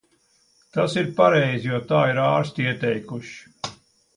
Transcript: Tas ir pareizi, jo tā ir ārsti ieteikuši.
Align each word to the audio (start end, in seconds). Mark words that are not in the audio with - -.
Tas 0.77 0.95
ir 1.01 1.11
pareizi, 1.19 1.67
jo 1.73 1.81
tā 1.91 2.01
ir 2.13 2.23
ārsti 2.25 2.67
ieteikuši. 2.71 3.73